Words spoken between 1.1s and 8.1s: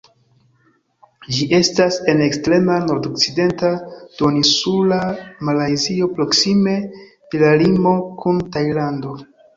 Ĝi estas en ekstrema nordokcidenta Duoninsula Malajzio, proksime de la limo